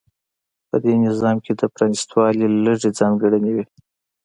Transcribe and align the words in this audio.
په 0.69 0.75
دې 0.83 0.93
نظام 1.05 1.37
کې 1.45 1.53
د 1.59 1.61
پرانېستوالي 1.73 2.47
لږې 2.65 2.89
ځانګړنې 2.99 3.51
وې. 3.55 3.65